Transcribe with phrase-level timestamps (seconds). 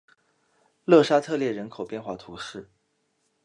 [0.83, 2.71] 勒沙特列人口变化图示